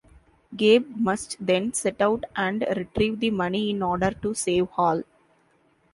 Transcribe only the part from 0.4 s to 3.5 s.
Gabe must then set out and retrieve the